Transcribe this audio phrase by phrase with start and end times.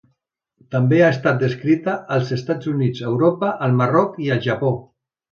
[0.75, 4.73] També ha estat descrita als Estats Units, a Europa, al Marroc i al Japó.